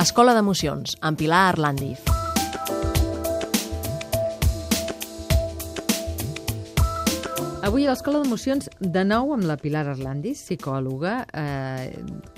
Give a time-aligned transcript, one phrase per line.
[0.00, 2.09] Escola d'Emocions, amb Pilar Arlandiz.
[7.60, 11.26] Avui a l'Escola d'Emocions, de nou amb la Pilar Arlandis, psicòloga.
[11.36, 11.90] Eh,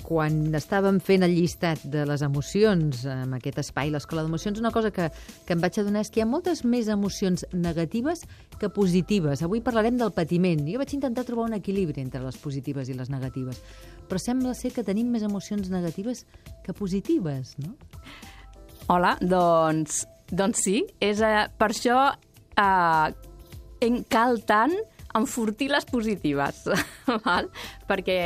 [0.03, 4.91] quan estàvem fent el llistat de les emocions en aquest espai, l'Escola d'Emocions, una cosa
[4.91, 5.07] que,
[5.47, 8.25] que em vaig adonar és que hi ha moltes més emocions negatives
[8.59, 9.45] que positives.
[9.47, 10.67] Avui parlarem del patiment.
[10.67, 13.63] Jo vaig intentar trobar un equilibri entre les positives i les negatives,
[14.11, 16.25] però sembla ser que tenim més emocions negatives
[16.67, 17.77] que positives, no?
[18.91, 20.03] Hola, doncs,
[20.35, 20.81] doncs sí.
[20.99, 24.75] És, eh, per això eh, cal tant
[25.15, 26.63] enfortir les positives,
[27.25, 27.49] val?
[27.89, 28.17] perquè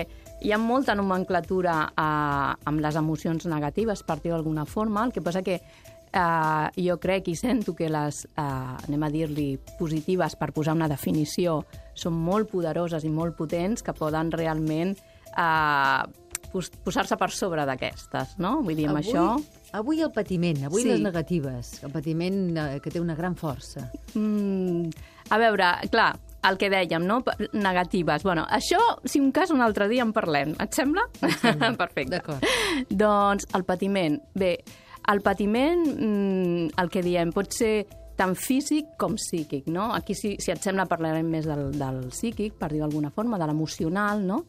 [0.43, 5.23] hi ha molta nomenclatura eh, amb les emocions negatives, per dir d'alguna forma, el que
[5.25, 8.43] passa que eh, jo crec i sento que les, eh,
[8.87, 11.63] anem a dir-li, positives, per posar una definició,
[11.97, 14.93] són molt poderoses i molt potents que poden realment
[15.33, 16.03] eh,
[16.85, 18.61] posar-se per sobre d'aquestes, no?
[18.65, 19.25] Vull dir, amb avui, això...
[19.77, 20.87] Avui el patiment, avui Sí.
[20.93, 23.83] les negatives, el patiment eh, que té una gran força.
[24.15, 24.87] Mm,
[25.29, 26.13] a veure, clar,
[26.47, 27.21] el que dèiem, no?
[27.53, 28.23] Negatives.
[28.23, 30.55] Bueno, això, si un cas, un altre dia en parlem.
[30.63, 31.05] Et sembla?
[31.83, 32.17] Perfecte.
[32.17, 32.45] D'acord.
[32.89, 34.19] Doncs el patiment.
[34.37, 34.55] Bé,
[35.11, 37.87] el patiment, mm, el que diem, pot ser
[38.17, 39.91] tant físic com psíquic, no?
[39.93, 43.47] Aquí, si, si et sembla, parlarem més del, del psíquic, per dir d'alguna forma, de
[43.49, 44.43] l'emocional, no?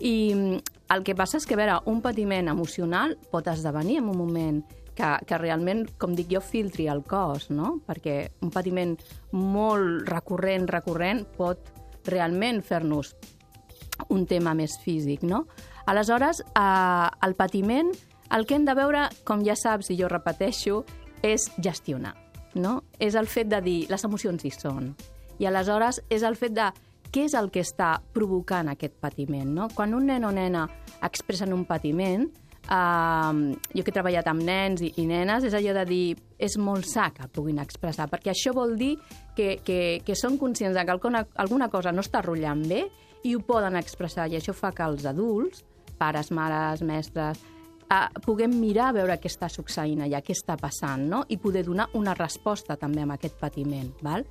[0.00, 4.08] I mm, el que passa és que, a veure, un patiment emocional pot esdevenir en
[4.10, 4.62] un moment
[4.96, 7.78] que, que realment, com dic jo, filtri el cos, no?
[7.86, 8.96] Perquè un patiment
[9.32, 11.70] molt recurrent, recurrent, pot
[12.08, 13.14] realment fer-nos
[14.08, 15.44] un tema més físic, no?
[15.90, 17.92] Aleshores, eh, el patiment,
[18.30, 20.84] el que hem de veure, com ja saps, i jo repeteixo,
[21.22, 22.14] és gestionar,
[22.54, 22.82] no?
[22.98, 24.94] És el fet de dir, les emocions hi són.
[25.40, 26.68] I aleshores és el fet de
[27.10, 29.68] què és el que està provocant aquest patiment, no?
[29.74, 30.66] Quan un nen o nena
[31.02, 32.28] expressen un patiment,
[32.70, 36.04] Uh, jo que he treballat amb nens i, i nenes, és allò de dir,
[36.38, 38.92] és molt sa que puguin expressar, perquè això vol dir
[39.34, 42.84] que, que, que són conscients de que alguna, alguna cosa no està rotllant bé
[43.26, 45.64] i ho poden expressar, i això fa que els adults,
[45.98, 47.42] pares, mares, mestres,
[47.90, 51.24] uh, puguem mirar a veure què està succeint allà, què està passant, no?
[51.26, 53.90] i poder donar una resposta també amb aquest patiment.
[54.06, 54.22] Val?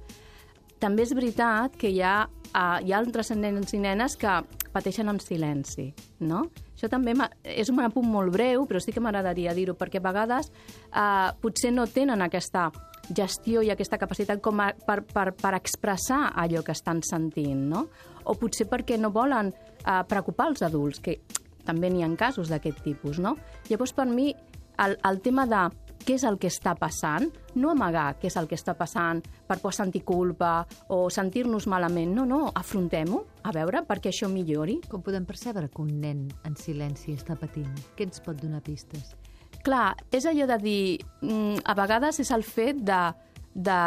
[0.80, 2.24] també és veritat que hi ha,
[2.54, 4.40] uh, hi ha altres nens i nenes que
[4.74, 5.90] pateixen en silenci,
[6.22, 6.46] no?
[6.76, 10.52] Això també és un apunt molt breu, però sí que m'agradaria dir-ho, perquè a vegades
[10.94, 12.70] uh, potser no tenen aquesta
[13.10, 17.88] gestió i aquesta capacitat com a, per, per, per expressar allò que estan sentint, no?
[18.30, 21.18] O potser perquè no volen uh, preocupar els adults, que
[21.66, 23.36] també n'hi ha casos d'aquest tipus, no?
[23.70, 24.32] Llavors, per mi,
[24.80, 25.66] el, el tema de
[26.06, 29.60] què és el que està passant, no amagar què és el que està passant per
[29.62, 32.14] por sentir culpa o sentir-nos malament.
[32.16, 34.80] No, no, afrontem-ho, a veure, perquè això millori.
[34.90, 37.72] Com podem percebre que un nen en silenci està patint?
[37.96, 39.16] Què ens pot donar pistes?
[39.64, 40.84] Clar, és allò de dir...
[41.22, 43.02] mm, A vegades és el fet de,
[43.54, 43.80] de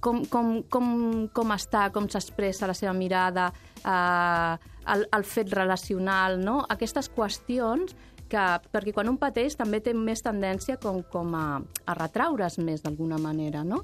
[0.00, 0.90] com, com, com,
[1.32, 3.50] com està, com s'expressa la seva mirada,
[3.80, 6.60] eh, el, el fet relacional, no?
[6.68, 7.96] Aquestes qüestions
[8.30, 11.44] que, perquè quan un pateix també té més tendència com, com a,
[11.86, 13.82] a retraure's més d'alguna manera, no?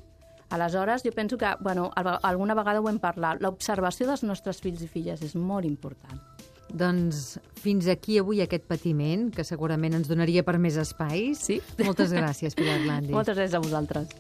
[0.55, 4.85] Aleshores, jo penso que, bueno, al- alguna vegada ho hem parlat, l'observació dels nostres fills
[4.87, 6.23] i filles és molt important.
[6.71, 11.43] Doncs fins aquí avui aquest patiment, que segurament ens donaria per més espais.
[11.51, 11.61] Sí.
[11.83, 13.15] Moltes gràcies, Pilar Arlandis.
[13.19, 14.11] Moltes gràcies a vosaltres.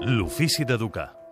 [0.00, 1.12] L'ofici d'educar.